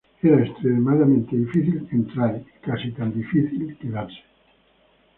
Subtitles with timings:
[0.23, 4.23] Era extremadamente difícil entrar y casi tan difícil quedarse.